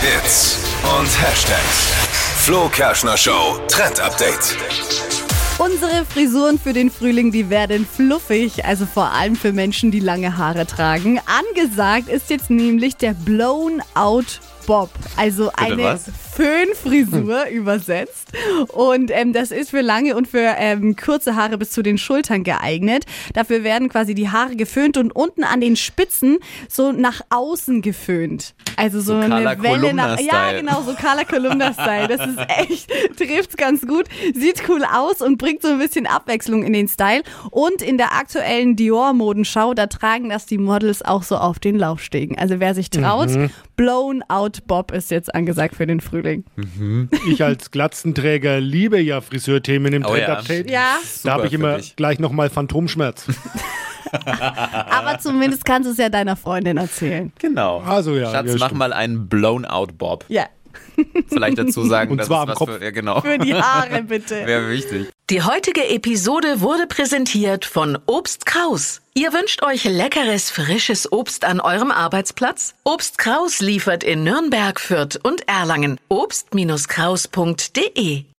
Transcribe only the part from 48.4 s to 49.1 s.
liebe